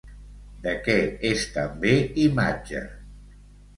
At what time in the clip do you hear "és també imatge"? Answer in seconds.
1.31-2.85